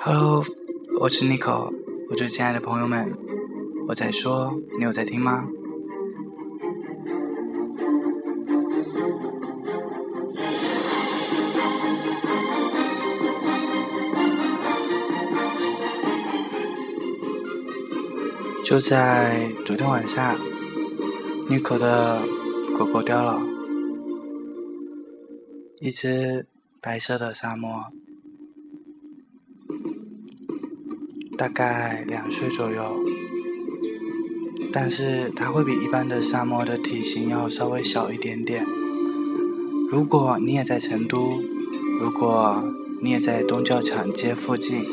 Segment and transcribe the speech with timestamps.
[0.00, 0.44] Hello，
[1.00, 1.74] 我是 Nico，
[2.08, 3.12] 我最亲爱的朋友们，
[3.88, 5.48] 我在说，你有在听吗？
[18.64, 20.38] 就在昨天晚上
[21.50, 22.20] ，Nico 的
[22.78, 23.42] 狗狗掉了，
[25.80, 26.46] 一只
[26.80, 27.86] 白色的沙漠，
[31.38, 33.00] 大概两岁左右，
[34.72, 38.66] 但是它会比一般的沙漠的体型要稍微小一点点。
[39.88, 41.40] 如果你也在成都，
[42.00, 42.64] 如果
[43.00, 44.84] 你也在东郊场街附近，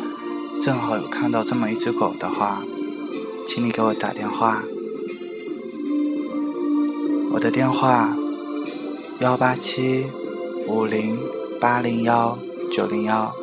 [0.61, 2.61] 正好有看到这么一只狗的话。
[3.47, 4.63] 请你给我打电话，
[7.31, 8.15] 我的电话
[9.19, 10.05] 幺八七
[10.67, 11.17] 五零
[11.59, 12.37] 八零幺
[12.71, 13.35] 九零幺。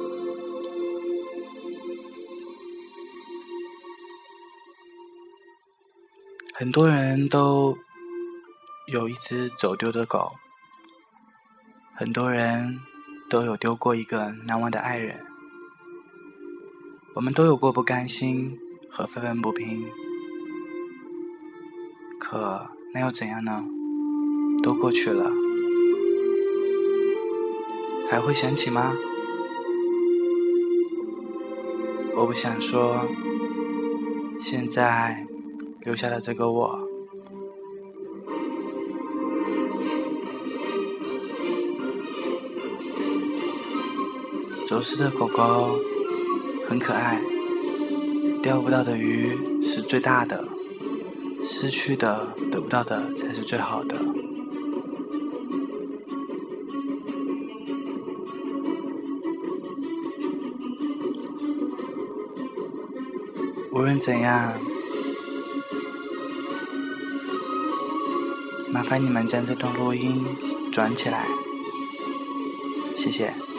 [6.55, 7.77] 很多人都
[8.87, 10.33] 有一只走丢的狗，
[11.95, 12.81] 很多人
[13.29, 15.25] 都有丢过一个难忘的爱人，
[17.15, 18.59] 我们都有过不甘心。
[18.95, 19.87] 和愤愤不平，
[22.21, 23.65] 可那又怎样呢？
[24.63, 25.33] 都过去了，
[28.11, 28.93] 还会想起吗？
[32.15, 33.07] 我不想说，
[34.39, 35.27] 现在
[35.85, 36.89] 留下了这个我。
[44.67, 45.79] 走失的狗狗
[46.69, 47.21] 很可爱。
[48.43, 50.45] 钓不到的鱼是最大的，
[51.45, 53.97] 失去的、得不到的才是最好的。
[63.73, 64.55] 无论怎样，
[68.73, 70.25] 麻烦你们将这段录音
[70.73, 71.27] 转起来，
[72.97, 73.52] 谢谢。